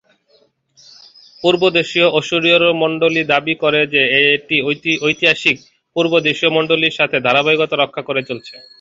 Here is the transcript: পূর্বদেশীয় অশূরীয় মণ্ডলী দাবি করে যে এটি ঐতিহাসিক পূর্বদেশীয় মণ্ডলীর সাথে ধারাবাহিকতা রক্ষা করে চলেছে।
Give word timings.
পূর্বদেশীয় 1.43 2.07
অশূরীয় 2.19 2.57
মণ্ডলী 2.81 3.21
দাবি 3.33 3.53
করে 3.63 3.81
যে 3.93 4.01
এটি 4.33 4.55
ঐতিহাসিক 5.03 5.57
পূর্বদেশীয় 5.95 6.51
মণ্ডলীর 6.57 6.97
সাথে 6.99 7.17
ধারাবাহিকতা 7.27 7.75
রক্ষা 7.77 8.01
করে 8.07 8.21
চলেছে। 8.29 8.55